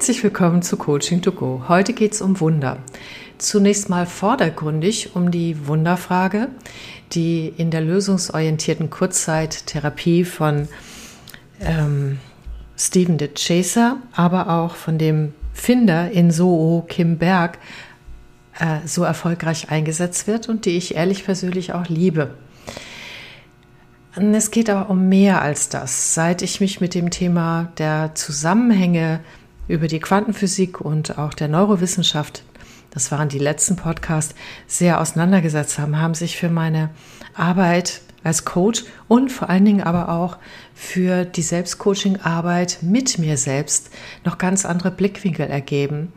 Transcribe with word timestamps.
Herzlich 0.00 0.24
willkommen 0.24 0.62
zu 0.62 0.78
Coaching 0.78 1.20
to 1.20 1.30
Go. 1.30 1.64
Heute 1.68 1.92
geht 1.92 2.14
es 2.14 2.22
um 2.22 2.40
Wunder. 2.40 2.78
Zunächst 3.36 3.90
mal 3.90 4.06
vordergründig 4.06 5.14
um 5.14 5.30
die 5.30 5.66
Wunderfrage, 5.66 6.48
die 7.12 7.52
in 7.54 7.70
der 7.70 7.82
lösungsorientierten 7.82 8.88
Kurzzeittherapie 8.88 10.24
von 10.24 10.68
ähm, 11.60 12.18
Stephen 12.78 13.18
de 13.18 13.28
Chaser, 13.34 13.98
aber 14.12 14.48
auch 14.48 14.74
von 14.74 14.96
dem 14.96 15.34
Finder 15.52 16.10
in 16.10 16.30
Soo, 16.30 16.80
Kim 16.88 17.18
Berg, 17.18 17.58
äh, 18.58 18.78
so 18.86 19.04
erfolgreich 19.04 19.70
eingesetzt 19.70 20.26
wird 20.26 20.48
und 20.48 20.64
die 20.64 20.78
ich 20.78 20.94
ehrlich 20.94 21.26
persönlich 21.26 21.74
auch 21.74 21.88
liebe. 21.88 22.30
Es 24.14 24.50
geht 24.50 24.70
aber 24.70 24.88
um 24.88 25.10
mehr 25.10 25.42
als 25.42 25.68
das. 25.68 26.14
Seit 26.14 26.40
ich 26.40 26.60
mich 26.60 26.80
mit 26.80 26.94
dem 26.94 27.10
Thema 27.10 27.70
der 27.76 28.14
Zusammenhänge 28.14 29.20
über 29.70 29.88
die 29.88 30.00
Quantenphysik 30.00 30.80
und 30.80 31.18
auch 31.18 31.32
der 31.32 31.48
Neurowissenschaft, 31.48 32.42
das 32.90 33.12
waren 33.12 33.28
die 33.28 33.38
letzten 33.38 33.76
Podcasts, 33.76 34.34
sehr 34.66 35.00
auseinandergesetzt 35.00 35.78
haben, 35.78 35.98
haben 35.98 36.14
sich 36.14 36.36
für 36.36 36.50
meine 36.50 36.90
Arbeit 37.34 38.00
als 38.22 38.44
Coach 38.44 38.84
und 39.08 39.30
vor 39.30 39.48
allen 39.48 39.64
Dingen 39.64 39.82
aber 39.82 40.08
auch 40.10 40.36
für 40.74 41.24
die 41.24 41.42
Selbstcoaching-Arbeit 41.42 42.78
mit 42.82 43.18
mir 43.18 43.36
selbst 43.36 43.90
noch 44.24 44.38
ganz 44.38 44.66
andere 44.66 44.90
Blickwinkel 44.90 45.46
ergeben, 45.46 46.12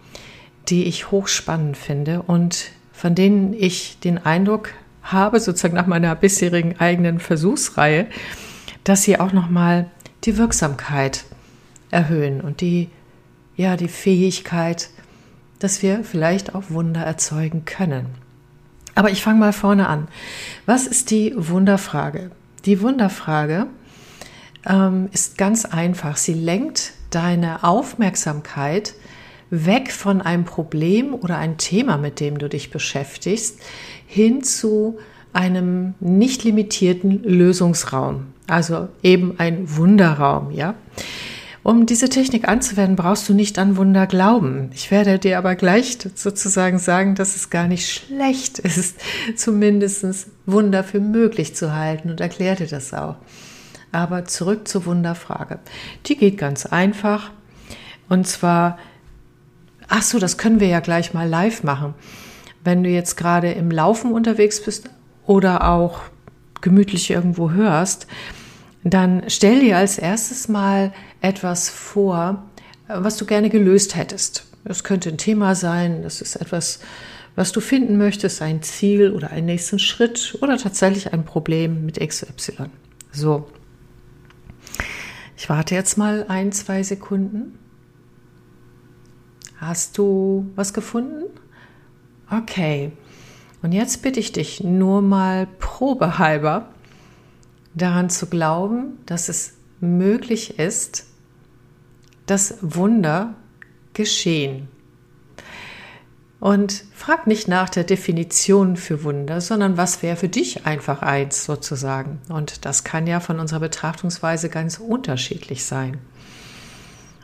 die 0.67 0.85
ich 0.85 1.11
hochspannend 1.11 1.77
finde 1.77 2.23
und 2.23 2.71
von 2.91 3.15
denen 3.15 3.53
ich 3.53 3.99
den 3.99 4.17
Eindruck 4.17 4.71
habe, 5.03 5.39
sozusagen 5.39 5.75
nach 5.75 5.87
meiner 5.87 6.15
bisherigen 6.15 6.79
eigenen 6.79 7.19
Versuchsreihe, 7.19 8.07
dass 8.83 9.03
sie 9.03 9.19
auch 9.19 9.31
nochmal 9.31 9.89
die 10.23 10.37
Wirksamkeit 10.37 11.25
erhöhen 11.91 12.41
und 12.41 12.61
die, 12.61 12.89
ja, 13.55 13.77
die 13.77 13.87
Fähigkeit, 13.87 14.89
dass 15.59 15.81
wir 15.81 16.03
vielleicht 16.03 16.55
auch 16.55 16.63
Wunder 16.69 17.01
erzeugen 17.01 17.65
können. 17.65 18.07
Aber 18.95 19.09
ich 19.09 19.21
fange 19.23 19.39
mal 19.39 19.53
vorne 19.53 19.87
an. 19.87 20.07
Was 20.65 20.87
ist 20.87 21.11
die 21.11 21.33
Wunderfrage? 21.35 22.31
Die 22.65 22.81
Wunderfrage 22.81 23.67
ähm, 24.67 25.09
ist 25.11 25.37
ganz 25.37 25.65
einfach. 25.65 26.17
Sie 26.17 26.33
lenkt 26.33 26.93
deine 27.09 27.63
Aufmerksamkeit 27.63 28.93
weg 29.49 29.91
von 29.91 30.21
einem 30.21 30.45
Problem 30.45 31.13
oder 31.13 31.37
ein 31.37 31.57
Thema, 31.57 31.97
mit 31.97 32.19
dem 32.19 32.37
du 32.39 32.49
dich 32.49 32.71
beschäftigst, 32.71 33.59
hin 34.07 34.43
zu 34.43 34.97
einem 35.31 35.95
nicht 35.99 36.43
limitierten 36.43 37.23
Lösungsraum. 37.23 38.27
Also 38.47 38.89
eben 39.01 39.35
ein 39.39 39.75
Wunderraum, 39.75 40.51
ja. 40.51 40.75
Um 41.63 41.85
diese 41.85 42.09
Technik 42.09 42.49
anzuwenden, 42.49 42.97
brauchst 42.97 43.29
du 43.29 43.33
nicht 43.33 43.57
an 43.57 43.77
Wunder 43.77 44.05
glauben. 44.05 44.69
Ich 44.73 44.91
werde 44.91 45.17
dir 45.17 45.37
aber 45.37 45.55
gleich 45.55 45.97
sozusagen 46.13 46.77
sagen, 46.77 47.15
dass 47.15 47.37
es 47.37 47.49
gar 47.49 47.67
nicht 47.67 47.89
schlecht 47.89 48.59
ist, 48.59 48.97
zumindest 49.37 50.27
Wunder 50.45 50.83
für 50.83 50.99
möglich 50.99 51.55
zu 51.55 51.73
halten 51.73 52.09
und 52.09 52.19
erkläre 52.19 52.57
dir 52.57 52.67
das 52.67 52.93
auch. 52.93 53.15
Aber 53.93 54.25
zurück 54.25 54.67
zur 54.67 54.85
Wunderfrage. 54.85 55.59
Die 56.07 56.17
geht 56.17 56.37
ganz 56.37 56.65
einfach. 56.65 57.31
Und 58.09 58.27
zwar, 58.27 58.77
ach 59.87 60.01
so, 60.01 60.19
das 60.19 60.37
können 60.37 60.59
wir 60.59 60.67
ja 60.67 60.81
gleich 60.81 61.13
mal 61.13 61.29
live 61.29 61.63
machen. 61.63 61.93
Wenn 62.65 62.83
du 62.83 62.89
jetzt 62.89 63.15
gerade 63.15 63.53
im 63.53 63.71
Laufen 63.71 64.11
unterwegs 64.11 64.61
bist 64.61 64.89
oder 65.25 65.69
auch 65.69 66.01
gemütlich 66.59 67.09
irgendwo 67.09 67.51
hörst, 67.51 68.07
dann 68.83 69.23
stell 69.27 69.61
dir 69.61 69.77
als 69.77 69.97
erstes 69.97 70.47
mal 70.47 70.91
etwas 71.21 71.69
vor, 71.69 72.49
was 72.87 73.17
du 73.17 73.25
gerne 73.25 73.49
gelöst 73.49 73.95
hättest. 73.95 74.45
Es 74.65 74.83
könnte 74.83 75.09
ein 75.09 75.17
Thema 75.17 75.55
sein, 75.55 76.03
das 76.03 76.21
ist 76.21 76.35
etwas, 76.35 76.79
was 77.35 77.51
du 77.51 77.61
finden 77.61 77.97
möchtest, 77.97 78.41
ein 78.41 78.61
Ziel 78.61 79.11
oder 79.11 79.31
einen 79.31 79.47
nächsten 79.47 79.79
Schritt 79.79 80.37
oder 80.41 80.57
tatsächlich 80.57 81.13
ein 81.13 81.25
Problem 81.25 81.85
mit 81.85 81.99
XY. 81.99 82.69
So. 83.11 83.47
Ich 85.35 85.49
warte 85.49 85.75
jetzt 85.75 85.97
mal 85.97 86.25
ein, 86.27 86.51
zwei 86.51 86.83
Sekunden. 86.83 87.57
Hast 89.57 89.97
du 89.97 90.51
was 90.55 90.73
gefunden? 90.73 91.23
Okay. 92.29 92.91
Und 93.61 93.71
jetzt 93.71 94.01
bitte 94.01 94.19
ich 94.19 94.33
dich 94.33 94.61
nur 94.61 95.01
mal 95.01 95.47
probehalber 95.59 96.72
daran 97.75 98.09
zu 98.09 98.27
glauben, 98.27 98.99
dass 99.05 99.29
es 99.29 99.53
möglich 99.79 100.59
ist, 100.59 101.05
dass 102.25 102.57
Wunder 102.61 103.35
geschehen. 103.93 104.67
Und 106.39 106.83
frag 106.93 107.25
nicht 107.25 107.47
nach 107.47 107.69
der 107.69 107.85
Definition 107.85 108.75
für 108.75 109.03
Wunder, 109.05 109.39
sondern 109.39 109.77
was 109.77 110.03
wäre 110.03 110.17
für 110.17 110.27
dich 110.27 110.65
einfach 110.65 111.01
eins 111.01 111.45
sozusagen. 111.45 112.19
Und 112.27 112.65
das 112.65 112.83
kann 112.83 113.07
ja 113.07 113.21
von 113.21 113.39
unserer 113.39 113.61
Betrachtungsweise 113.61 114.49
ganz 114.49 114.77
unterschiedlich 114.77 115.63
sein. 115.63 115.99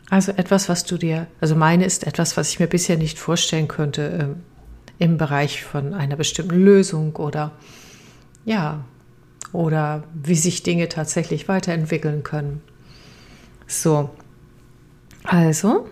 Also 0.09 0.31
etwas, 0.31 0.69
was 0.69 0.85
du 0.85 0.97
dir, 0.97 1.27
also 1.41 1.55
meine 1.55 1.85
ist 1.85 2.07
etwas, 2.07 2.37
was 2.37 2.49
ich 2.49 2.59
mir 2.59 2.67
bisher 2.67 2.97
nicht 2.97 3.19
vorstellen 3.19 3.67
könnte 3.67 4.37
äh, 4.99 5.03
im 5.03 5.17
Bereich 5.17 5.63
von 5.63 5.93
einer 5.93 6.15
bestimmten 6.15 6.55
Lösung 6.55 7.15
oder 7.17 7.51
ja, 8.45 8.85
oder 9.51 10.03
wie 10.13 10.35
sich 10.35 10.63
Dinge 10.63 10.89
tatsächlich 10.89 11.47
weiterentwickeln 11.47 12.23
können. 12.23 12.61
So, 13.67 14.09
also, 15.23 15.87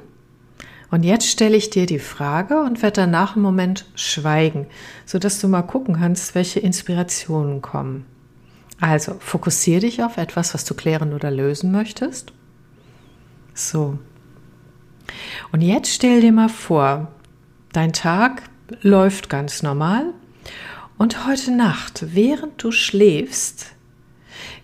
und 0.90 1.04
jetzt 1.04 1.28
stelle 1.28 1.58
ich 1.58 1.70
dir 1.70 1.86
die 1.86 2.00
Frage 2.00 2.62
und 2.62 2.82
werde 2.82 3.02
danach 3.02 3.36
einen 3.36 3.44
Moment 3.44 3.86
schweigen, 3.96 4.68
sodass 5.06 5.40
du 5.40 5.48
mal 5.48 5.64
gucken 5.64 5.98
kannst, 5.98 6.34
welche 6.34 6.60
Inspirationen 6.60 7.62
kommen. 7.62 8.06
Also, 8.80 9.16
fokussiere 9.20 9.82
dich 9.82 10.04
auf 10.04 10.18
etwas, 10.18 10.54
was 10.54 10.64
du 10.64 10.76
klären 10.76 11.14
oder 11.14 11.32
lösen 11.32 11.72
möchtest. 11.72 12.32
So. 13.54 13.98
Und 15.52 15.62
jetzt 15.62 15.94
stell 15.94 16.22
dir 16.22 16.32
mal 16.32 16.50
vor, 16.50 17.08
dein 17.74 17.92
Tag 17.92 18.44
läuft 18.82 19.30
ganz 19.30 19.64
normal 19.64 20.14
und 20.98 21.28
heute 21.28 21.52
Nacht, 21.52 22.16
während 22.16 22.64
du 22.64 22.72
schläfst, 22.72 23.68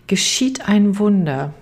geschieht 0.07 0.67
ein 0.67 0.97
Wunder. 0.99 1.53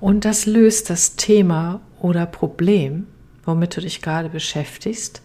Und 0.00 0.24
das 0.24 0.46
löst 0.46 0.90
das 0.90 1.16
Thema 1.16 1.80
oder 2.00 2.26
Problem, 2.26 3.06
womit 3.44 3.76
du 3.76 3.80
dich 3.80 4.02
gerade 4.02 4.28
beschäftigst, 4.28 5.22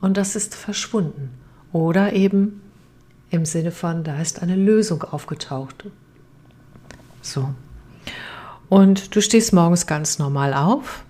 und 0.00 0.16
das 0.16 0.34
ist 0.34 0.54
verschwunden. 0.54 1.30
Oder 1.72 2.14
eben 2.14 2.62
im 3.30 3.44
Sinne 3.44 3.70
von, 3.70 4.02
da 4.02 4.20
ist 4.20 4.42
eine 4.42 4.56
Lösung 4.56 5.02
aufgetaucht. 5.02 5.84
So. 7.22 7.50
Und 8.68 9.14
du 9.14 9.20
stehst 9.20 9.52
morgens 9.52 9.86
ganz 9.86 10.18
normal 10.18 10.54
auf. 10.54 11.04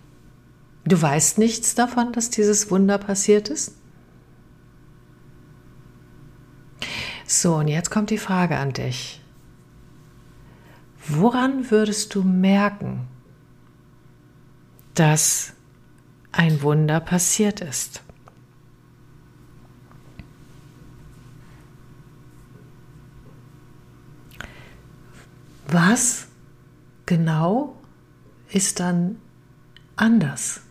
Du 0.84 1.00
weißt 1.00 1.38
nichts 1.38 1.74
davon, 1.74 2.12
dass 2.12 2.30
dieses 2.30 2.70
Wunder 2.70 2.98
passiert 2.98 3.48
ist. 3.48 3.76
So, 7.32 7.54
und 7.54 7.68
jetzt 7.68 7.90
kommt 7.90 8.10
die 8.10 8.18
Frage 8.18 8.56
an 8.56 8.72
dich. 8.72 9.22
Woran 11.06 11.70
würdest 11.70 12.16
du 12.16 12.24
merken, 12.24 13.06
dass 14.94 15.52
ein 16.32 16.60
Wunder 16.62 16.98
passiert 16.98 17.60
ist? 17.60 18.02
Was 25.68 26.26
genau 27.06 27.80
ist 28.48 28.80
dann 28.80 29.20
anders? 29.94 30.62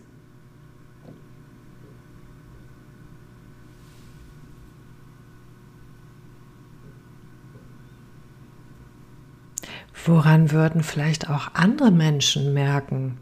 Woran 10.09 10.49
würden 10.49 10.81
vielleicht 10.81 11.29
auch 11.29 11.53
andere 11.53 11.91
Menschen 11.91 12.51
merken, 12.51 13.19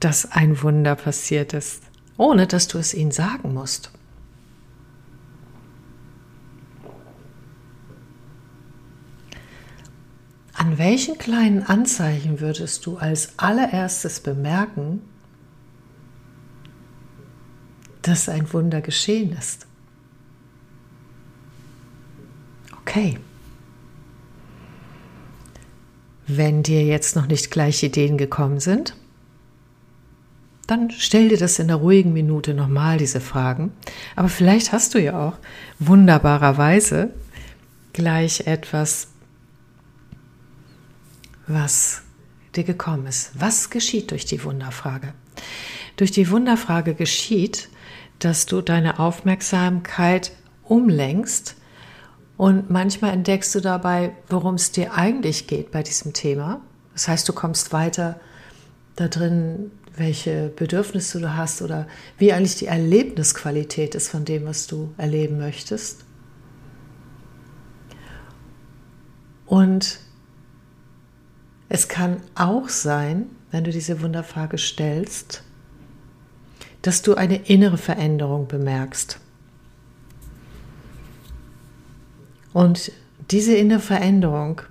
dass 0.00 0.32
ein 0.32 0.62
Wunder 0.62 0.94
passiert 0.94 1.52
ist, 1.52 1.82
ohne 2.16 2.46
dass 2.46 2.66
du 2.66 2.78
es 2.78 2.94
ihnen 2.94 3.10
sagen 3.10 3.52
musst? 3.52 3.90
An 10.54 10.78
welchen 10.78 11.18
kleinen 11.18 11.62
Anzeichen 11.62 12.40
würdest 12.40 12.86
du 12.86 12.96
als 12.96 13.38
allererstes 13.38 14.20
bemerken, 14.20 15.02
dass 18.00 18.30
ein 18.30 18.50
Wunder 18.50 18.80
geschehen 18.80 19.32
ist? 19.32 19.66
Okay. 22.80 23.18
Wenn 26.26 26.62
dir 26.62 26.82
jetzt 26.82 27.16
noch 27.16 27.26
nicht 27.26 27.50
gleich 27.50 27.82
Ideen 27.82 28.16
gekommen 28.16 28.60
sind, 28.60 28.96
dann 30.66 30.90
stell 30.90 31.28
dir 31.28 31.36
das 31.36 31.58
in 31.58 31.68
der 31.68 31.76
ruhigen 31.76 32.12
Minute 32.12 32.54
nochmal, 32.54 32.96
diese 32.96 33.20
Fragen. 33.20 33.72
Aber 34.16 34.28
vielleicht 34.28 34.72
hast 34.72 34.94
du 34.94 34.98
ja 34.98 35.28
auch 35.28 35.38
wunderbarerweise 35.78 37.10
gleich 37.92 38.46
etwas, 38.46 39.08
was 41.46 42.02
dir 42.56 42.64
gekommen 42.64 43.06
ist. 43.06 43.32
Was 43.34 43.68
geschieht 43.68 44.10
durch 44.10 44.24
die 44.24 44.42
Wunderfrage? 44.42 45.12
Durch 45.96 46.10
die 46.10 46.30
Wunderfrage 46.30 46.94
geschieht, 46.94 47.68
dass 48.18 48.46
du 48.46 48.62
deine 48.62 48.98
Aufmerksamkeit 48.98 50.32
umlenkst 50.62 51.56
und 52.36 52.70
manchmal 52.70 53.12
entdeckst 53.12 53.54
du 53.54 53.60
dabei, 53.60 54.12
worum 54.28 54.54
es 54.54 54.72
dir 54.72 54.94
eigentlich 54.94 55.46
geht 55.46 55.70
bei 55.70 55.82
diesem 55.82 56.12
Thema. 56.12 56.60
Das 56.92 57.08
heißt, 57.08 57.28
du 57.28 57.32
kommst 57.32 57.72
weiter 57.72 58.18
da 58.96 59.08
drin, 59.08 59.70
welche 59.96 60.48
Bedürfnisse 60.56 61.20
du 61.20 61.36
hast 61.36 61.62
oder 61.62 61.86
wie 62.18 62.32
eigentlich 62.32 62.56
die 62.56 62.66
Erlebnisqualität 62.66 63.94
ist 63.94 64.08
von 64.08 64.24
dem, 64.24 64.44
was 64.46 64.66
du 64.66 64.92
erleben 64.96 65.38
möchtest. 65.38 66.04
Und 69.46 70.00
es 71.68 71.88
kann 71.88 72.20
auch 72.34 72.68
sein, 72.68 73.26
wenn 73.50 73.64
du 73.64 73.70
diese 73.70 74.02
Wunderfrage 74.02 74.58
stellst, 74.58 75.44
dass 76.82 77.02
du 77.02 77.14
eine 77.14 77.36
innere 77.48 77.78
Veränderung 77.78 78.48
bemerkst. 78.48 79.20
Und 82.54 82.92
diese 83.30 83.54
innere 83.54 83.80
Veränderung, 83.80 84.62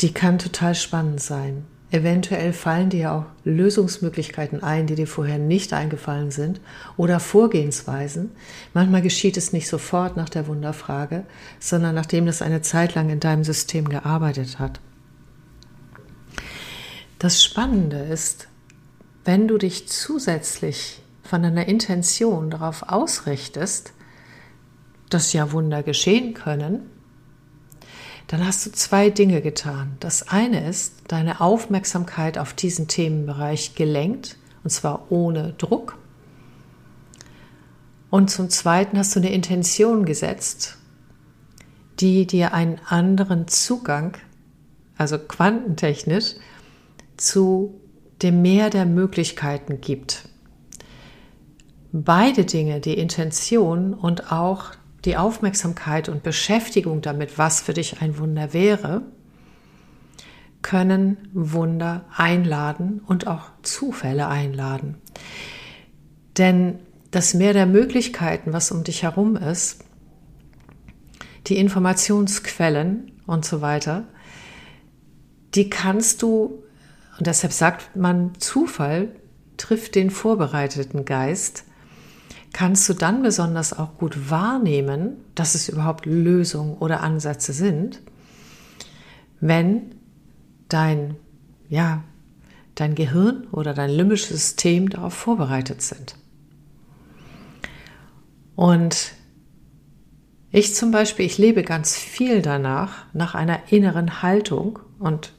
die 0.00 0.12
kann 0.12 0.38
total 0.38 0.74
spannend 0.74 1.22
sein. 1.22 1.64
Eventuell 1.92 2.52
fallen 2.52 2.90
dir 2.90 3.12
auch 3.12 3.26
Lösungsmöglichkeiten 3.44 4.62
ein, 4.62 4.86
die 4.86 4.96
dir 4.96 5.06
vorher 5.06 5.38
nicht 5.38 5.72
eingefallen 5.72 6.30
sind 6.30 6.60
oder 6.96 7.20
Vorgehensweisen. 7.20 8.32
Manchmal 8.74 9.02
geschieht 9.02 9.36
es 9.36 9.52
nicht 9.52 9.68
sofort 9.68 10.16
nach 10.16 10.28
der 10.28 10.46
Wunderfrage, 10.46 11.24
sondern 11.60 11.94
nachdem 11.94 12.26
das 12.26 12.42
eine 12.42 12.62
Zeit 12.62 12.94
lang 12.94 13.10
in 13.10 13.20
deinem 13.20 13.44
System 13.44 13.88
gearbeitet 13.88 14.58
hat. 14.58 14.80
Das 17.18 17.44
Spannende 17.44 17.98
ist, 17.98 18.48
wenn 19.24 19.46
du 19.46 19.58
dich 19.58 19.86
zusätzlich 19.86 21.02
von 21.22 21.42
deiner 21.44 21.68
Intention 21.68 22.50
darauf 22.50 22.88
ausrichtest, 22.88 23.92
dass 25.14 25.32
ja 25.32 25.52
Wunder 25.52 25.82
geschehen 25.82 26.34
können, 26.34 26.90
dann 28.28 28.46
hast 28.46 28.64
du 28.64 28.72
zwei 28.72 29.10
Dinge 29.10 29.42
getan. 29.42 29.96
Das 30.00 30.28
eine 30.28 30.66
ist, 30.66 31.02
deine 31.08 31.40
Aufmerksamkeit 31.40 32.38
auf 32.38 32.54
diesen 32.54 32.88
Themenbereich 32.88 33.74
gelenkt, 33.74 34.36
und 34.64 34.70
zwar 34.70 35.10
ohne 35.10 35.52
Druck. 35.58 35.98
Und 38.10 38.30
zum 38.30 38.48
Zweiten 38.50 38.98
hast 38.98 39.14
du 39.16 39.20
eine 39.20 39.32
Intention 39.32 40.04
gesetzt, 40.04 40.78
die 42.00 42.26
dir 42.26 42.54
einen 42.54 42.78
anderen 42.86 43.48
Zugang, 43.48 44.16
also 44.96 45.18
quantentechnisch, 45.18 46.34
zu 47.16 47.80
dem 48.22 48.42
Meer 48.42 48.70
der 48.70 48.86
Möglichkeiten 48.86 49.80
gibt. 49.80 50.28
Beide 51.92 52.44
Dinge, 52.44 52.80
die 52.80 52.96
Intention 52.98 53.92
und 53.94 54.32
auch 54.32 54.72
die 55.04 55.16
Aufmerksamkeit 55.16 56.08
und 56.08 56.22
Beschäftigung 56.22 57.00
damit, 57.00 57.38
was 57.38 57.60
für 57.60 57.74
dich 57.74 58.00
ein 58.00 58.18
Wunder 58.18 58.52
wäre, 58.52 59.02
können 60.62 61.28
Wunder 61.32 62.04
einladen 62.16 63.00
und 63.06 63.26
auch 63.26 63.50
Zufälle 63.62 64.28
einladen. 64.28 64.96
Denn 66.38 66.78
das 67.10 67.34
Meer 67.34 67.52
der 67.52 67.66
Möglichkeiten, 67.66 68.52
was 68.52 68.70
um 68.70 68.84
dich 68.84 69.02
herum 69.02 69.36
ist, 69.36 69.84
die 71.48 71.58
Informationsquellen 71.58 73.12
und 73.26 73.44
so 73.44 73.60
weiter, 73.60 74.04
die 75.54 75.68
kannst 75.68 76.22
du, 76.22 76.62
und 77.18 77.26
deshalb 77.26 77.52
sagt 77.52 77.96
man, 77.96 78.38
Zufall 78.38 79.14
trifft 79.56 79.96
den 79.96 80.10
vorbereiteten 80.10 81.04
Geist, 81.04 81.64
kannst 82.52 82.88
du 82.88 82.94
dann 82.94 83.22
besonders 83.22 83.72
auch 83.72 83.96
gut 83.96 84.30
wahrnehmen, 84.30 85.16
dass 85.34 85.54
es 85.54 85.68
überhaupt 85.68 86.06
Lösungen 86.06 86.76
oder 86.76 87.00
Ansätze 87.00 87.52
sind, 87.52 88.00
wenn 89.40 89.94
dein, 90.68 91.16
ja, 91.68 92.04
dein 92.74 92.94
Gehirn 92.94 93.46
oder 93.52 93.74
dein 93.74 93.90
limbisches 93.90 94.28
System 94.28 94.90
darauf 94.90 95.14
vorbereitet 95.14 95.82
sind. 95.82 96.16
Und 98.54 99.12
ich 100.50 100.74
zum 100.74 100.90
Beispiel, 100.90 101.24
ich 101.24 101.38
lebe 101.38 101.62
ganz 101.62 101.96
viel 101.96 102.42
danach, 102.42 103.06
nach 103.14 103.34
einer 103.34 103.72
inneren 103.72 104.22
Haltung, 104.22 104.78
und 104.98 105.32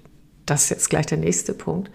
das 0.46 0.64
ist 0.64 0.70
jetzt 0.72 0.90
gleich 0.90 1.06
der 1.06 1.20
nächste 1.20 1.54
Punkt, 1.54 1.92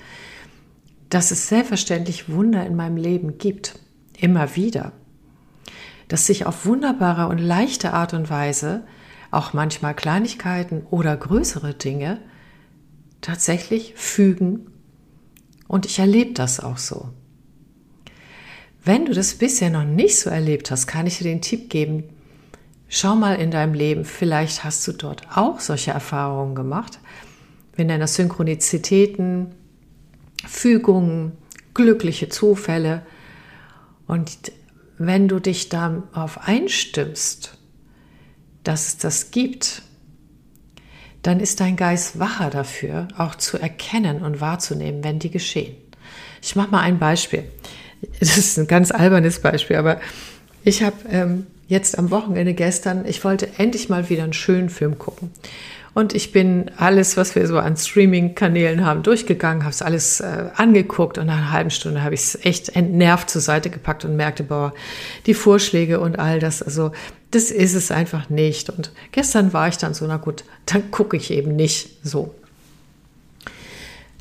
dass 1.11 1.31
es 1.31 1.49
selbstverständlich 1.49 2.31
Wunder 2.31 2.65
in 2.65 2.77
meinem 2.77 2.97
Leben 2.97 3.39
gibt, 3.39 3.79
immer 4.17 4.55
wieder 4.55 4.93
dass 6.09 6.27
sich 6.27 6.47
auf 6.47 6.67
wunderbare 6.67 7.29
und 7.29 7.39
leichte 7.39 7.93
Art 7.93 8.15
und 8.15 8.31
Weise 8.31 8.83
auch 9.31 9.53
manchmal 9.53 9.95
Kleinigkeiten 9.95 10.87
oder 10.91 11.17
größere 11.17 11.75
Dinge 11.75 12.19
tatsächlich 13.21 13.95
fügen 13.97 14.71
und 15.67 15.85
ich 15.85 15.99
erlebe 15.99 16.33
das 16.33 16.61
auch 16.61 16.79
so. 16.79 17.11
Wenn 18.83 19.05
du 19.05 19.13
das 19.13 19.35
bisher 19.35 19.71
noch 19.71 19.85
nicht 19.85 20.19
so 20.19 20.31
erlebt 20.31 20.71
hast, 20.71 20.87
kann 20.87 21.07
ich 21.07 21.19
dir 21.19 21.25
den 21.25 21.43
Tipp 21.43 21.69
geben, 21.69 22.05
schau 22.89 23.15
mal 23.15 23.35
in 23.35 23.51
deinem 23.51 23.75
Leben, 23.75 24.05
vielleicht 24.07 24.65
hast 24.65 24.87
du 24.89 24.93
dort 24.93 25.27
auch 25.37 25.61
solche 25.61 25.91
Erfahrungen 25.91 26.55
gemacht. 26.55 26.99
Wenn 27.77 27.89
deine 27.89 28.09
Synchronizitäten, 28.09 29.55
Fügungen, 30.47 31.33
glückliche 31.75 32.29
Zufälle 32.29 33.03
und 34.07 34.53
wenn 34.99 35.29
du 35.29 35.39
dich 35.39 35.69
darauf 35.69 36.47
einstimmst, 36.47 37.57
dass 38.65 38.89
es 38.89 38.99
das 38.99 39.31
gibt, 39.31 39.83
dann 41.23 41.41
ist 41.41 41.61
dein 41.61 41.77
Geist 41.77 42.19
wacher 42.19 42.51
dafür, 42.51 43.09
auch 43.17 43.35
zu 43.35 43.59
erkennen 43.59 44.23
und 44.23 44.41
wahrzunehmen, 44.41 45.03
wenn 45.05 45.19
die 45.19 45.31
geschehen. 45.31 45.77
Ich 46.43 46.57
mache 46.57 46.71
mal 46.71 46.81
ein 46.81 46.99
Beispiel. 46.99 47.45
Das 48.21 48.39
ist 48.39 48.59
ein 48.59 48.69
ganz 48.69 48.93
albernes 48.93 49.41
Beispiel, 49.41 49.77
aber 49.77 50.01
ich 50.63 50.83
habe 50.83 50.97
ähm, 51.11 51.47
jetzt 51.67 51.99
am 51.99 52.11
Wochenende 52.11 52.55
gestern, 52.55 53.05
ich 53.07 53.25
wollte 53.25 53.49
endlich 53.59 53.89
mal 53.89 54.09
wieder 54.09 54.25
einen 54.25 54.33
schönen 54.33 54.71
Film 54.71 54.99
gucken. 54.99 55.31
Und 55.95 56.15
ich 56.15 56.33
bin 56.33 56.71
alles, 56.77 57.17
was 57.17 57.35
wir 57.35 57.47
so 57.47 57.59
an 57.59 57.77
Streaming-Kanälen 57.77 58.85
haben, 58.85 59.03
durchgegangen, 59.03 59.63
habe 59.63 59.73
es 59.73 59.83
alles 59.83 60.21
äh, 60.21 60.51
angeguckt 60.55 61.19
und 61.19 61.27
nach 61.27 61.39
einer 61.39 61.53
halben 61.53 61.71
Stunde 61.71 62.03
habe 62.03 62.15
ich 62.15 62.21
es 62.21 62.45
echt 62.45 62.69
entnervt 62.71 63.31
zur 63.31 63.41
Seite 63.41 63.71
gepackt 63.71 64.05
und 64.05 64.17
merkte, 64.17 64.45
boah, 64.45 64.73
die 65.27 65.35
Vorschläge 65.35 66.01
und 66.01 66.19
all 66.19 66.39
das, 66.39 66.63
also 66.63 66.93
das 67.31 67.51
ist 67.51 67.75
es 67.75 67.91
einfach 67.91 68.31
nicht. 68.31 68.71
Und 68.71 68.93
gestern 69.13 69.53
war 69.53 69.69
ich 69.69 69.77
dann 69.77 69.95
so, 69.95 70.07
na 70.07 70.17
gut, 70.17 70.45
dann 70.67 70.91
gucke 70.91 71.17
ich 71.17 71.31
eben 71.31 71.57
nicht 71.57 71.99
so. 72.07 72.35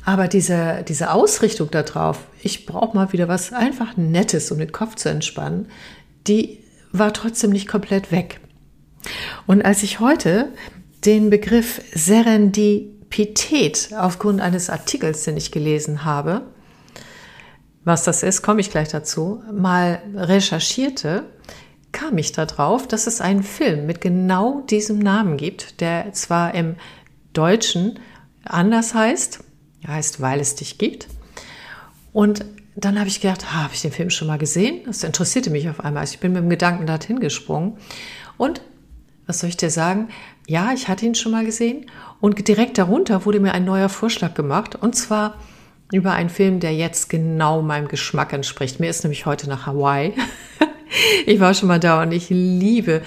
Aber 0.04 0.26
diese, 0.26 0.84
diese 0.88 1.12
Ausrichtung 1.12 1.70
darauf, 1.70 2.20
ich 2.42 2.64
brauche 2.64 2.96
mal 2.96 3.12
wieder 3.12 3.28
was 3.28 3.52
einfach 3.52 3.96
Nettes, 3.96 4.50
um 4.50 4.58
den 4.58 4.72
Kopf 4.72 4.94
zu 4.94 5.10
entspannen, 5.10 5.66
die 6.26 6.60
war 6.92 7.12
trotzdem 7.12 7.50
nicht 7.50 7.68
komplett 7.68 8.10
weg. 8.10 8.40
Und 9.46 9.62
als 9.64 9.82
ich 9.82 10.00
heute 10.00 10.48
den 11.04 11.30
Begriff 11.30 11.80
Serendipität 11.94 13.90
aufgrund 13.96 14.40
eines 14.40 14.70
Artikels, 14.70 15.24
den 15.24 15.36
ich 15.36 15.52
gelesen 15.52 16.04
habe, 16.04 16.42
was 17.84 18.04
das 18.04 18.22
ist, 18.22 18.42
komme 18.42 18.60
ich 18.60 18.70
gleich 18.70 18.88
dazu, 18.88 19.42
mal 19.52 20.02
recherchierte, 20.14 21.24
kam 21.92 22.18
ich 22.18 22.32
darauf, 22.32 22.86
dass 22.86 23.06
es 23.06 23.20
einen 23.20 23.42
Film 23.42 23.86
mit 23.86 24.00
genau 24.00 24.60
diesem 24.62 24.98
Namen 24.98 25.36
gibt, 25.38 25.80
der 25.80 26.12
zwar 26.12 26.54
im 26.54 26.76
Deutschen 27.32 27.98
anders 28.44 28.94
heißt, 28.94 29.40
heißt, 29.86 30.20
weil 30.20 30.40
es 30.40 30.54
dich 30.54 30.76
gibt. 30.78 31.08
Und 32.12 32.44
dann 32.76 32.98
habe 32.98 33.08
ich 33.08 33.20
gedacht, 33.20 33.44
ah, 33.46 33.64
habe 33.64 33.74
ich 33.74 33.82
den 33.82 33.92
Film 33.92 34.10
schon 34.10 34.28
mal 34.28 34.38
gesehen? 34.38 34.82
Das 34.86 35.02
interessierte 35.02 35.50
mich 35.50 35.68
auf 35.68 35.80
einmal. 35.80 36.02
Also 36.02 36.14
ich 36.14 36.20
bin 36.20 36.32
mit 36.32 36.42
dem 36.42 36.50
Gedanken 36.50 36.86
dorthin 36.86 37.20
gesprungen. 37.20 37.78
Und 38.36 38.60
was 39.26 39.40
soll 39.40 39.48
ich 39.48 39.56
dir 39.56 39.70
sagen? 39.70 40.08
Ja, 40.48 40.72
ich 40.72 40.88
hatte 40.88 41.04
ihn 41.04 41.14
schon 41.14 41.32
mal 41.32 41.44
gesehen 41.44 41.84
und 42.22 42.48
direkt 42.48 42.78
darunter 42.78 43.26
wurde 43.26 43.38
mir 43.38 43.52
ein 43.52 43.66
neuer 43.66 43.90
Vorschlag 43.90 44.32
gemacht 44.32 44.76
und 44.76 44.96
zwar 44.96 45.36
über 45.92 46.12
einen 46.12 46.30
Film, 46.30 46.58
der 46.58 46.74
jetzt 46.74 47.10
genau 47.10 47.60
meinem 47.60 47.86
Geschmack 47.86 48.32
entspricht. 48.32 48.80
Mir 48.80 48.88
ist 48.88 49.04
nämlich 49.04 49.26
heute 49.26 49.46
nach 49.46 49.66
Hawaii. 49.66 50.14
ich 51.26 51.38
war 51.38 51.52
schon 51.52 51.68
mal 51.68 51.78
da 51.78 52.00
und 52.00 52.12
ich 52.12 52.30
liebe 52.30 53.02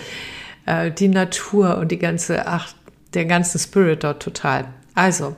äh, 0.67 0.91
die 0.91 1.07
Natur 1.07 1.79
und 1.79 1.91
die 1.91 1.98
ganze, 1.98 2.45
ach, 2.45 2.75
der 3.15 3.25
ganze 3.25 3.57
Spirit 3.57 4.03
dort 4.03 4.21
total. 4.21 4.65
Also, 4.93 5.36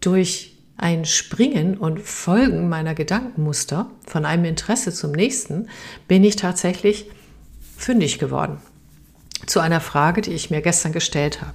durch 0.00 0.58
ein 0.76 1.06
Springen 1.06 1.78
und 1.78 2.02
Folgen 2.02 2.68
meiner 2.68 2.94
Gedankenmuster 2.94 3.90
von 4.06 4.26
einem 4.26 4.44
Interesse 4.44 4.92
zum 4.92 5.12
nächsten 5.12 5.70
bin 6.06 6.22
ich 6.22 6.36
tatsächlich 6.36 7.06
fündig 7.78 8.18
geworden. 8.18 8.58
Zu 9.46 9.60
einer 9.60 9.80
Frage, 9.80 10.20
die 10.20 10.32
ich 10.32 10.50
mir 10.50 10.62
gestern 10.62 10.92
gestellt 10.92 11.40
habe. 11.42 11.54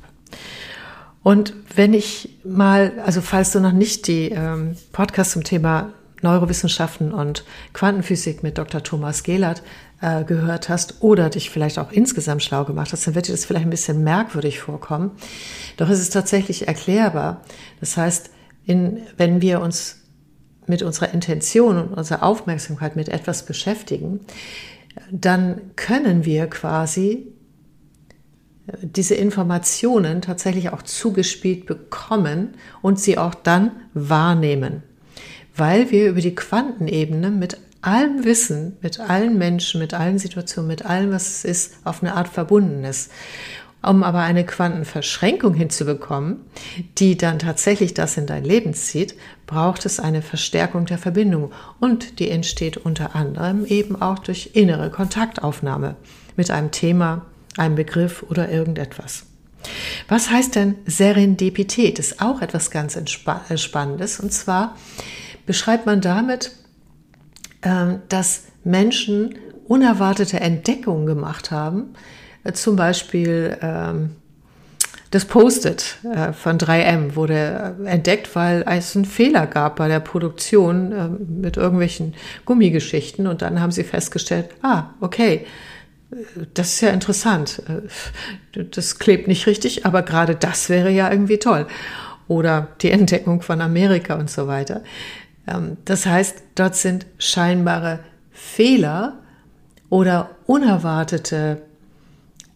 Und 1.24 1.54
wenn 1.76 1.94
ich 1.94 2.40
mal, 2.44 2.94
also 3.06 3.22
falls 3.22 3.52
du 3.52 3.60
noch 3.60 3.72
nicht 3.72 4.08
die 4.08 4.30
ähm, 4.30 4.76
Podcast 4.92 5.32
zum 5.32 5.44
Thema 5.44 5.92
Neurowissenschaften 6.22 7.12
und 7.12 7.44
Quantenphysik 7.74 8.44
mit 8.44 8.58
Dr. 8.58 8.84
Thomas 8.84 9.24
Gehlert 9.24 9.64
äh, 10.02 10.24
gehört 10.24 10.70
hast 10.70 11.02
oder 11.02 11.30
dich 11.30 11.50
vielleicht 11.50 11.80
auch 11.80 11.92
insgesamt 11.92 12.44
schlau 12.44 12.66
gemacht 12.66 12.92
hast, 12.92 13.08
dann 13.08 13.16
wird 13.16 13.28
dir 13.28 13.32
das 13.32 13.46
vielleicht 13.46 13.66
ein 13.66 13.70
bisschen 13.72 14.04
merkwürdig 14.04 14.60
vorkommen. 14.60 15.12
Doch 15.78 15.90
es 15.90 16.00
ist 16.00 16.12
tatsächlich 16.12 16.68
erklärbar. 16.68 17.42
Das 17.80 17.98
heißt, 17.98 18.30
in, 18.66 19.02
wenn 19.18 19.42
wir 19.42 19.62
uns 19.62 19.98
mit 20.68 20.84
unserer 20.84 21.14
Intention 21.14 21.78
und 21.78 21.94
unserer 21.94 22.24
Aufmerksamkeit 22.24 22.96
mit 22.96 23.10
etwas 23.10 23.46
beschäftigen, 23.46 24.20
dann 25.12 25.62
können 25.76 26.26
wir 26.26 26.48
quasi 26.48 27.34
diese 28.82 29.16
Informationen 29.16 30.22
tatsächlich 30.22 30.70
auch 30.72 30.82
zugespielt 30.82 31.66
bekommen 31.66 32.56
und 32.82 33.00
sie 33.00 33.18
auch 33.18 33.36
dann 33.36 33.72
wahrnehmen, 33.94 34.84
weil 35.56 35.92
wir 35.92 36.10
über 36.10 36.22
die 36.22 36.36
Quantenebene 36.36 37.32
mit 37.32 37.58
allem 37.82 38.26
Wissen, 38.26 38.78
mit 38.82 39.00
allen 39.00 39.38
Menschen, 39.38 39.80
mit 39.80 39.94
allen 39.94 40.20
Situationen, 40.20 40.68
mit 40.68 40.86
allem, 40.86 41.12
was 41.12 41.28
es 41.28 41.46
ist, 41.46 41.74
auf 41.84 42.04
eine 42.04 42.16
Art 42.16 42.28
verbunden 42.28 42.84
ist. 42.84 43.12
Um 43.82 44.04
aber 44.04 44.20
eine 44.20 44.46
Quantenverschränkung 44.46 45.54
hinzubekommen, 45.54 46.42
die 46.98 47.16
dann 47.16 47.40
tatsächlich 47.40 47.94
das 47.94 48.18
in 48.18 48.26
dein 48.26 48.44
Leben 48.44 48.74
zieht, 48.74 49.16
braucht 49.48 49.86
es 49.86 50.02
eine 50.02 50.22
Verstärkung 50.22 50.86
der 50.86 50.98
Verbindung. 50.98 51.54
Und 51.80 52.20
die 52.20 52.30
entsteht 52.30 52.76
unter 52.76 53.16
anderem 53.16 53.64
eben 53.66 54.02
auch 54.02 54.20
durch 54.20 54.52
innere 54.54 54.90
Kontaktaufnahme 54.90 55.96
mit 56.36 56.52
einem 56.52 56.72
Thema, 56.72 57.26
einem 57.60 57.76
Begriff 57.76 58.24
oder 58.30 58.50
irgendetwas. 58.50 59.26
Was 60.08 60.30
heißt 60.30 60.56
denn 60.56 60.76
Serendipität? 60.86 62.00
Das 62.00 62.08
ist 62.08 62.22
auch 62.22 62.42
etwas 62.42 62.72
ganz 62.72 62.96
äh, 62.96 63.58
Spannendes. 63.58 64.20
Und 64.20 64.32
zwar 64.32 64.76
beschreibt 65.46 65.86
man 65.86 66.02
damit, 66.02 66.52
ähm, 67.62 68.00
dass 68.10 68.44
Menschen 68.64 69.36
unerwartete 69.68 70.40
Entdeckungen 70.40 71.06
gemacht 71.06 71.52
haben, 71.52 71.94
äh, 72.44 72.54
zum 72.54 72.76
Beispiel 72.76 73.58
ähm, 73.62 74.16
das 75.12 75.26
Post-it 75.26 75.98
äh, 76.04 76.34
von 76.34 76.58
3M 76.58 77.16
wurde 77.16 77.76
entdeckt, 77.86 78.36
weil 78.36 78.64
es 78.68 78.96
einen 78.96 79.06
Fehler 79.06 79.48
gab 79.48 79.78
bei 79.78 79.88
der 79.88 80.00
Produktion 80.00 80.92
ähm, 80.92 81.42
mit 81.42 81.58
irgendwelchen 81.58 82.14
Gummigeschichten. 82.46 83.26
Und 83.26 83.42
dann 83.42 83.60
haben 83.60 83.72
sie 83.72 83.84
festgestellt, 83.84 84.50
ah, 84.62 84.92
okay, 85.02 85.46
das 86.54 86.74
ist 86.74 86.82
ja 86.82 86.90
interessant. 86.90 87.62
Das 88.54 89.00
klebt 89.00 89.28
nicht 89.28 89.48
richtig, 89.48 89.86
aber 89.86 90.02
gerade 90.02 90.36
das 90.36 90.70
wäre 90.70 90.90
ja 90.90 91.12
irgendwie 91.12 91.38
toll. 91.38 91.68
Oder 92.28 92.70
die 92.82 92.92
Entdeckung 92.92 93.42
von 93.42 93.62
Amerika 93.62 94.16
und 94.16 94.30
so 94.30 94.48
weiter. 94.48 94.84
Das 95.86 96.06
heißt, 96.06 96.44
dort 96.56 96.76
sind 96.76 97.06
scheinbare 97.18 98.00
Fehler 98.32 99.20
oder 99.90 100.32
unerwartete 100.46 101.62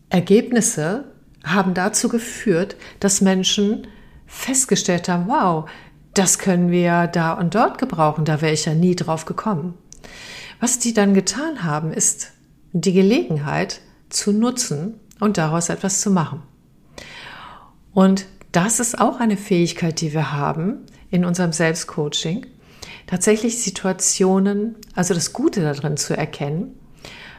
Ergebnisse 0.09 1.05
haben 1.43 1.73
dazu 1.73 2.07
geführt, 2.07 2.75
dass 2.99 3.21
Menschen 3.21 3.87
festgestellt 4.27 5.09
haben, 5.09 5.27
wow, 5.27 5.69
das 6.13 6.37
können 6.37 6.69
wir 6.69 7.07
da 7.07 7.33
und 7.33 7.55
dort 7.55 7.79
gebrauchen, 7.79 8.23
da 8.25 8.41
wäre 8.41 8.53
ich 8.53 8.65
ja 8.65 8.75
nie 8.75 8.95
drauf 8.95 9.25
gekommen. 9.25 9.73
Was 10.59 10.79
die 10.79 10.93
dann 10.93 11.13
getan 11.13 11.63
haben, 11.63 11.91
ist 11.91 12.31
die 12.73 12.93
Gelegenheit 12.93 13.81
zu 14.09 14.31
nutzen 14.31 14.99
und 15.19 15.37
daraus 15.37 15.69
etwas 15.69 16.01
zu 16.01 16.11
machen. 16.11 16.41
Und 17.93 18.25
das 18.51 18.79
ist 18.79 18.99
auch 18.99 19.19
eine 19.19 19.37
Fähigkeit, 19.37 20.01
die 20.01 20.13
wir 20.13 20.33
haben 20.33 20.85
in 21.09 21.25
unserem 21.25 21.53
Selbstcoaching, 21.53 22.45
tatsächlich 23.07 23.61
Situationen, 23.61 24.75
also 24.95 25.13
das 25.13 25.33
Gute 25.33 25.61
darin 25.61 25.97
zu 25.97 26.17
erkennen, 26.17 26.77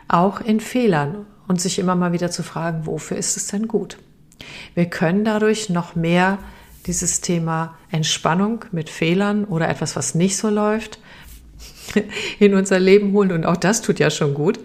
auch 0.08 0.40
in 0.40 0.60
Fehlern 0.60 1.26
und 1.48 1.60
sich 1.60 1.78
immer 1.78 1.94
mal 1.94 2.12
wieder 2.12 2.30
zu 2.30 2.42
fragen, 2.42 2.86
wofür 2.86 3.16
ist 3.16 3.36
es 3.36 3.48
denn 3.48 3.68
gut? 3.68 3.98
Wir 4.74 4.86
können 4.86 5.24
dadurch 5.24 5.70
noch 5.70 5.94
mehr 5.94 6.38
dieses 6.86 7.20
Thema 7.20 7.76
Entspannung 7.90 8.64
mit 8.72 8.90
Fehlern 8.90 9.44
oder 9.44 9.68
etwas, 9.68 9.96
was 9.96 10.14
nicht 10.14 10.36
so 10.36 10.50
läuft, 10.50 10.98
in 12.38 12.54
unser 12.54 12.78
Leben 12.78 13.12
holen. 13.12 13.32
Und 13.32 13.46
auch 13.46 13.56
das 13.56 13.82
tut 13.82 13.98
ja 13.98 14.10
schon 14.10 14.34
gut. 14.34 14.58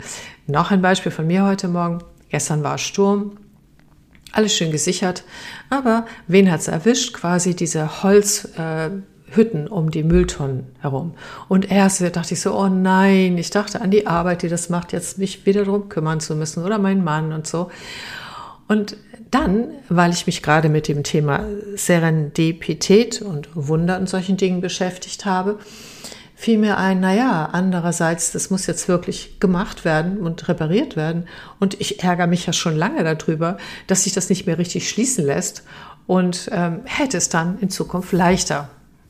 Noch 0.50 0.72
ein 0.72 0.82
Beispiel 0.82 1.12
von 1.12 1.28
mir 1.28 1.46
heute 1.46 1.68
Morgen. 1.68 2.00
Gestern 2.30 2.64
war 2.64 2.80
Sturm. 2.80 3.38
Alles 4.32 4.56
schön 4.56 4.72
gesichert. 4.72 5.24
Aber 5.70 6.08
wen 6.26 6.52
hat's 6.52 6.68
erwischt? 6.68 7.14
Quasi 7.14 7.56
diese 7.56 8.02
Holz, 8.02 8.50
äh, 8.58 8.90
um 9.70 9.92
die 9.92 10.02
Mülltonnen 10.02 10.66
herum. 10.80 11.14
Und 11.50 11.70
erst 11.70 12.02
dachte 12.02 12.34
ich 12.34 12.42
so, 12.42 12.58
oh 12.58 12.68
nein, 12.68 13.38
ich 13.38 13.52
dachte 13.52 13.80
an 13.80 13.92
die 13.92 14.08
Arbeit, 14.08 14.42
die 14.42 14.48
das 14.48 14.70
macht, 14.70 14.92
jetzt 14.92 15.20
mich 15.20 15.46
wieder 15.46 15.66
darum 15.66 15.88
kümmern 15.88 16.20
zu 16.20 16.36
müssen 16.36 16.64
oder 16.64 16.80
mein 16.80 17.04
Mann 17.04 17.32
und 17.32 17.46
so. 17.46 17.70
Und 18.68 18.98
dann, 19.30 19.68
weil 19.88 20.12
ich 20.12 20.26
mich 20.26 20.42
gerade 20.42 20.68
mit 20.68 20.88
dem 20.88 21.04
Thema 21.04 21.46
Serendipität 21.76 23.22
und 23.22 23.50
Wunder 23.54 24.00
und 24.00 24.10
solchen 24.10 24.36
Dingen 24.36 24.62
beschäftigt 24.62 25.26
habe, 25.26 25.60
fiel 26.40 26.58
mir 26.58 26.78
ein, 26.78 27.02
naja, 27.02 27.50
andererseits, 27.52 28.32
das 28.32 28.50
muss 28.50 28.66
jetzt 28.66 28.88
wirklich 28.88 29.42
gemacht 29.42 29.84
werden 29.84 30.20
und 30.20 30.48
repariert 30.48 30.96
werden. 30.96 31.28
Und 31.60 31.82
ich 31.82 32.02
ärgere 32.02 32.28
mich 32.28 32.46
ja 32.46 32.54
schon 32.54 32.78
lange 32.78 33.04
darüber, 33.04 33.58
dass 33.88 34.06
sich 34.06 34.14
das 34.14 34.30
nicht 34.30 34.46
mehr 34.46 34.58
richtig 34.58 34.88
schließen 34.88 35.26
lässt 35.26 35.64
und 36.08 36.50
ähm, 36.54 36.80
hätte 36.86 37.18
es 37.18 37.28
dann 37.28 37.60
in 37.60 37.70
Zukunft 37.70 38.14
leichter. 38.14 38.70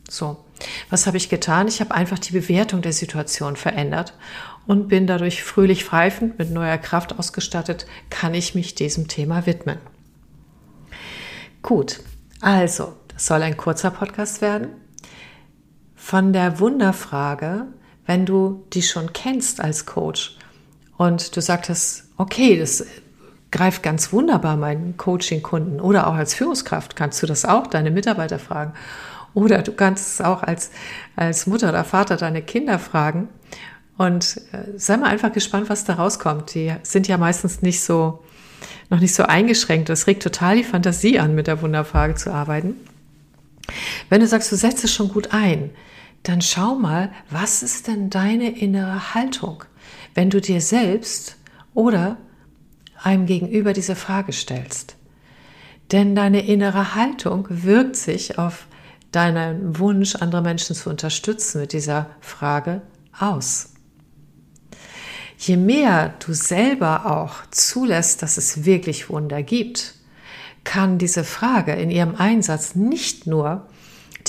So, 0.09 0.43
was 0.89 1.05
habe 1.05 1.17
ich 1.17 1.29
getan? 1.29 1.67
Ich 1.67 1.81
habe 1.81 1.93
einfach 1.93 2.17
die 2.17 2.31
Bewertung 2.31 2.81
der 2.81 2.93
Situation 2.93 3.57
verändert 3.57 4.15
und 4.65 4.87
bin 4.87 5.05
dadurch 5.05 5.43
fröhlich 5.43 5.85
pfeifend 5.85 6.39
mit 6.39 6.49
neuer 6.49 6.79
Kraft 6.79 7.19
ausgestattet, 7.19 7.85
kann 8.09 8.33
ich 8.33 8.55
mich 8.55 8.73
diesem 8.73 9.07
Thema 9.07 9.45
widmen. 9.45 9.77
Gut, 11.61 11.99
also, 12.41 12.93
das 13.13 13.27
soll 13.27 13.43
ein 13.43 13.55
kurzer 13.55 13.91
Podcast 13.91 14.41
werden. 14.41 14.69
Von 16.09 16.33
der 16.33 16.59
Wunderfrage, 16.59 17.67
wenn 18.07 18.25
du 18.25 18.65
die 18.73 18.81
schon 18.81 19.13
kennst 19.13 19.61
als 19.61 19.85
Coach 19.85 20.39
und 20.97 21.37
du 21.37 21.39
sagtest, 21.39 22.05
okay, 22.17 22.57
das 22.57 22.83
greift 23.51 23.83
ganz 23.83 24.11
wunderbar 24.11 24.57
meinen 24.57 24.97
Coaching-Kunden 24.97 25.79
oder 25.79 26.07
auch 26.07 26.15
als 26.15 26.33
Führungskraft 26.33 26.95
kannst 26.95 27.21
du 27.21 27.27
das 27.27 27.45
auch 27.45 27.67
deine 27.67 27.91
Mitarbeiter 27.91 28.39
fragen 28.39 28.73
oder 29.35 29.61
du 29.61 29.71
kannst 29.71 30.13
es 30.13 30.21
auch 30.25 30.41
als, 30.41 30.71
als 31.15 31.45
Mutter 31.45 31.69
oder 31.69 31.83
Vater 31.83 32.17
deine 32.17 32.41
Kinder 32.41 32.79
fragen. 32.79 33.29
Und 33.95 34.41
äh, 34.51 34.79
sei 34.79 34.97
mal 34.97 35.09
einfach 35.09 35.31
gespannt, 35.31 35.69
was 35.69 35.83
da 35.85 35.93
rauskommt. 35.93 36.55
Die 36.55 36.73
sind 36.81 37.07
ja 37.07 37.19
meistens 37.19 37.61
nicht 37.61 37.81
so, 37.81 38.23
noch 38.89 38.99
nicht 38.99 39.13
so 39.13 39.25
eingeschränkt. 39.25 39.89
Das 39.89 40.07
regt 40.07 40.23
total 40.23 40.55
die 40.55 40.63
Fantasie 40.63 41.19
an, 41.19 41.35
mit 41.35 41.45
der 41.45 41.61
Wunderfrage 41.61 42.15
zu 42.15 42.33
arbeiten. 42.33 42.77
Wenn 44.09 44.21
du 44.21 44.25
sagst, 44.25 44.51
du 44.51 44.55
setzt 44.55 44.83
es 44.83 44.91
schon 44.91 45.09
gut 45.09 45.35
ein, 45.35 45.69
dann 46.23 46.41
schau 46.41 46.75
mal, 46.75 47.11
was 47.29 47.63
ist 47.63 47.87
denn 47.87 48.09
deine 48.09 48.57
innere 48.57 49.13
Haltung, 49.13 49.63
wenn 50.13 50.29
du 50.29 50.41
dir 50.41 50.61
selbst 50.61 51.37
oder 51.73 52.17
einem 53.01 53.25
Gegenüber 53.25 53.73
diese 53.73 53.95
Frage 53.95 54.33
stellst. 54.33 54.95
Denn 55.91 56.15
deine 56.15 56.45
innere 56.45 56.95
Haltung 56.95 57.47
wirkt 57.49 57.95
sich 57.95 58.37
auf 58.37 58.67
deinen 59.11 59.79
Wunsch, 59.79 60.15
andere 60.15 60.41
Menschen 60.41 60.75
zu 60.75 60.89
unterstützen 60.89 61.61
mit 61.61 61.73
dieser 61.73 62.09
Frage 62.19 62.81
aus. 63.17 63.73
Je 65.37 65.57
mehr 65.57 66.13
du 66.19 66.33
selber 66.33 67.05
auch 67.05 67.49
zulässt, 67.49 68.21
dass 68.21 68.37
es 68.37 68.65
wirklich 68.65 69.09
Wunder 69.09 69.41
gibt, 69.41 69.95
kann 70.63 70.97
diese 70.97 71.23
Frage 71.23 71.71
in 71.73 71.89
ihrem 71.89 72.15
Einsatz 72.15 72.75
nicht 72.75 73.25
nur 73.25 73.67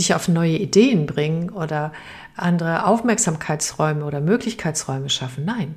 dich 0.01 0.15
auf 0.15 0.29
neue 0.29 0.57
Ideen 0.57 1.07
bringen 1.07 1.51
oder 1.51 1.93
andere 2.35 2.87
Aufmerksamkeitsräume 2.87 4.05
oder 4.05 4.21
Möglichkeitsräume 4.21 5.11
schaffen. 5.11 5.45
Nein, 5.45 5.75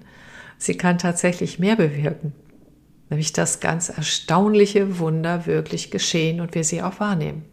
sie 0.57 0.75
kann 0.75 0.97
tatsächlich 0.97 1.59
mehr 1.59 1.75
bewirken, 1.75 2.33
nämlich 3.09 3.33
das 3.33 3.59
ganz 3.59 3.89
erstaunliche 3.89 4.97
Wunder 4.97 5.45
wirklich 5.45 5.91
geschehen 5.91 6.41
und 6.41 6.55
wir 6.55 6.63
sie 6.63 6.81
auch 6.81 6.99
wahrnehmen. 6.99 7.43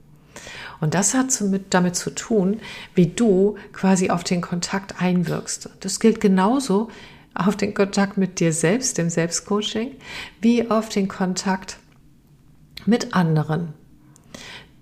Und 0.80 0.94
das 0.94 1.12
hat 1.12 1.26
damit 1.70 1.96
zu 1.96 2.10
tun, 2.10 2.60
wie 2.94 3.08
du 3.08 3.56
quasi 3.72 4.08
auf 4.08 4.24
den 4.24 4.40
Kontakt 4.40 5.02
einwirkst. 5.02 5.68
Das 5.80 6.00
gilt 6.00 6.20
genauso 6.20 6.88
auf 7.34 7.56
den 7.56 7.74
Kontakt 7.74 8.16
mit 8.16 8.40
dir 8.40 8.52
selbst, 8.52 8.96
dem 8.96 9.10
Selbstcoaching, 9.10 9.96
wie 10.40 10.70
auf 10.70 10.88
den 10.88 11.08
Kontakt 11.08 11.78
mit 12.86 13.14
anderen. 13.14 13.74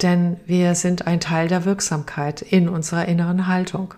Denn 0.03 0.39
wir 0.47 0.75
sind 0.75 1.07
ein 1.07 1.21
Teil 1.21 1.49
der 1.49 1.65
Wirksamkeit 1.65 2.43
in 2.43 2.69
unserer 2.69 3.07
inneren 3.07 3.47
Haltung. 3.47 3.95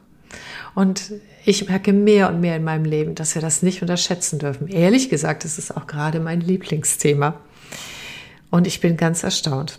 Und 0.75 1.12
ich 1.45 1.69
merke 1.69 1.92
mehr 1.92 2.28
und 2.28 2.40
mehr 2.40 2.57
in 2.57 2.64
meinem 2.64 2.85
Leben, 2.85 3.14
dass 3.14 3.35
wir 3.35 3.42
das 3.42 3.62
nicht 3.62 3.83
unterschätzen 3.83 4.38
dürfen. 4.38 4.69
Ehrlich 4.69 5.09
gesagt, 5.09 5.45
ist 5.45 5.59
es 5.59 5.71
auch 5.71 5.87
gerade 5.87 6.21
mein 6.21 6.40
Lieblingsthema. 6.40 7.40
Und 8.50 8.66
ich 8.66 8.80
bin 8.80 8.97
ganz 8.97 9.23
erstaunt. 9.23 9.78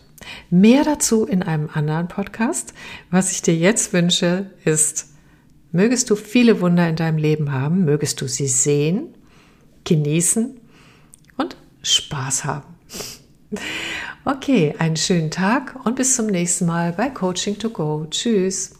Mehr 0.50 0.84
dazu 0.84 1.26
in 1.26 1.44
einem 1.44 1.70
anderen 1.74 2.08
Podcast. 2.08 2.74
Was 3.10 3.32
ich 3.32 3.42
dir 3.42 3.56
jetzt 3.56 3.94
wünsche, 3.94 4.52
ist, 4.66 5.08
mögest 5.72 6.10
du 6.10 6.16
viele 6.16 6.62
Wunder 6.62 6.88
in 6.88 6.96
deinem 6.96 7.18
Leben 7.18 7.52
haben, 7.52 7.86
mögest 7.86 8.22
du 8.22 8.28
sie 8.28 8.48
sehen, 8.48 9.16
genießen 9.84 10.60
und 11.38 11.58
Spaß 11.82 12.46
haben. 12.46 12.68
Okay, 14.24 14.76
einen 14.78 14.98
schönen 14.98 15.32
Tag 15.32 15.80
und 15.84 15.96
bis 15.96 16.16
zum 16.16 16.28
nächsten 16.28 16.68
Mal 16.68 16.94
bei 16.94 17.10
Coaching 17.10 17.58
to 17.58 17.72
Go. 17.72 18.06
Tschüss. 18.12 18.76